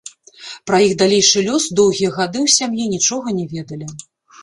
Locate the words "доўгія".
1.81-2.09